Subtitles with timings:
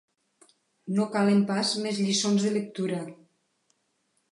[0.99, 3.05] No calen pas més lliçons de lectura.